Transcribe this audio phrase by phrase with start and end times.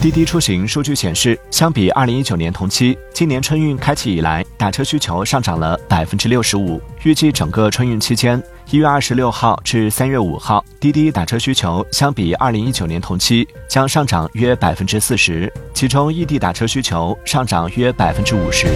[0.00, 18.68] 滴滴出行数据显示相比二零一九年同期今年春运开启以来打车需求上涨了百分之六十五预计整个春运期间一月二十六号至三月五号滴滴打车需求相比二零一九年同期将上涨约百分之四十其中异地打车需求上涨约百分之五十。